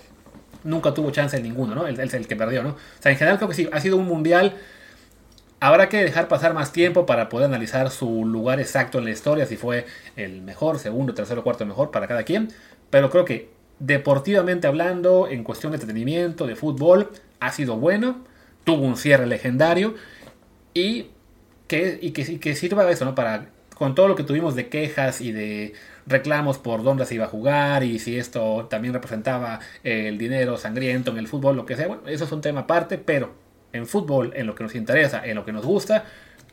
[0.63, 1.88] nunca tuvo chance en ninguno, ¿no?
[1.88, 2.70] Él el que perdió, ¿no?
[2.70, 4.56] O sea, en general creo que sí, ha sido un mundial.
[5.60, 9.46] Habrá que dejar pasar más tiempo para poder analizar su lugar exacto en la historia,
[9.46, 12.50] si fue el mejor, segundo, tercero, cuarto mejor para cada quien.
[12.89, 18.24] Pero creo que deportivamente hablando, en cuestión de entretenimiento, de fútbol, ha sido bueno.
[18.63, 19.96] Tuvo un cierre legendario
[20.74, 21.08] y
[21.67, 23.15] que, y que, y que sirva eso, ¿no?
[23.15, 25.74] Para, con todo lo que tuvimos de quejas y de
[26.08, 31.12] reclamos por dónde se iba a jugar y si esto también representaba el dinero sangriento
[31.12, 33.34] en el fútbol, lo que sea, bueno, eso es un tema aparte, pero
[33.74, 36.06] en fútbol, en lo que nos interesa, en lo que nos gusta,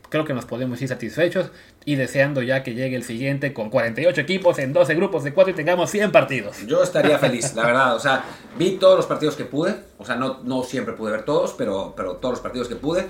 [0.09, 1.51] creo que nos podemos ir satisfechos
[1.83, 5.51] y deseando ya que llegue el siguiente con 48 equipos en 12 grupos de 4
[5.51, 6.65] y tengamos 100 partidos.
[6.65, 7.95] Yo estaría feliz, la verdad.
[7.95, 8.23] O sea,
[8.57, 9.75] vi todos los partidos que pude.
[9.97, 13.05] O sea, no, no siempre pude ver todos, pero, pero todos los partidos que pude.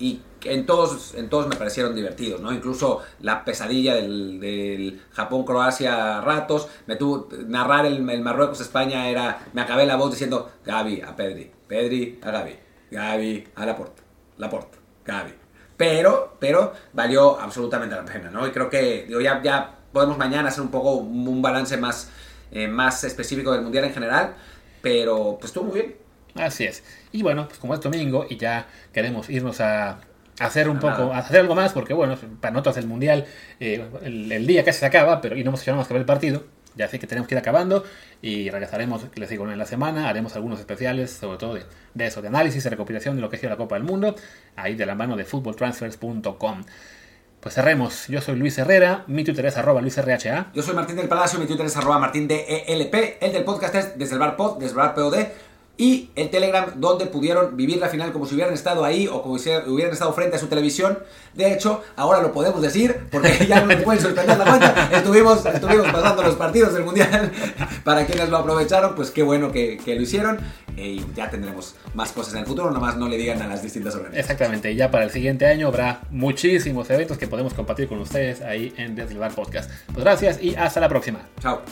[0.00, 2.52] Y en todos, en todos me parecieron divertidos, ¿no?
[2.52, 9.46] Incluso la pesadilla del, del Japón-Croacia a ratos, me tuvo, narrar el, el Marruecos-España era,
[9.52, 12.58] me acabé la voz diciendo, Gaby a Pedri, Pedri a Gaby,
[12.90, 14.02] Gaby a Laporta,
[14.38, 15.34] Laporta, Gaby.
[15.76, 18.46] Pero, pero valió absolutamente la pena, ¿no?
[18.46, 22.10] Y creo que digo, ya, ya podemos mañana hacer un poco un balance más,
[22.50, 24.34] eh, más específico del Mundial en general,
[24.80, 25.96] pero pues estuvo muy bien.
[26.34, 26.82] Así es.
[27.12, 30.00] Y bueno, pues como es domingo y ya queremos irnos a
[30.40, 33.26] hacer un poco, a hacer algo más, porque bueno, para nosotros el mundial,
[33.60, 35.94] eh, el, el, día casi se acaba, pero y no hemos hecho nada más que
[35.94, 36.44] ver el partido.
[36.76, 37.84] Ya sé que tenemos que ir acabando
[38.22, 40.08] y regresaremos, les digo, en la semana.
[40.08, 41.64] Haremos algunos especiales, sobre todo de,
[41.94, 44.14] de eso, de análisis, de recopilación de lo que ha sido la Copa del Mundo,
[44.56, 46.64] ahí de la mano de footballtransfers.com.
[47.40, 48.06] Pues cerremos.
[48.08, 50.52] Yo soy Luis Herrera, mi Twitter es arroba LuisRHA.
[50.54, 52.94] Yo soy Martín del Palacio, mi Twitter es arroba Martín DELP.
[53.20, 55.16] El del podcast es desde el bar pod, desde el bar POD
[55.80, 59.38] y el Telegram donde pudieron vivir la final como si hubieran estado ahí o como
[59.38, 60.98] si hubieran estado frente a su televisión.
[61.32, 64.90] De hecho, ahora lo podemos decir porque ya no nos pueden suspender la cuenta.
[64.92, 67.32] Estuvimos, estuvimos pasando los partidos del Mundial.
[67.84, 70.38] Para quienes lo aprovecharon, pues qué bueno que, que lo hicieron.
[70.76, 73.94] Y ya tendremos más cosas en el futuro, nomás no le digan a las distintas
[73.94, 74.30] organizaciones.
[74.30, 78.42] Exactamente, y ya para el siguiente año habrá muchísimos eventos que podemos compartir con ustedes
[78.42, 79.70] ahí en Desde el Bar Podcast.
[79.86, 81.20] Pues gracias y hasta la próxima.
[81.40, 81.62] Chao.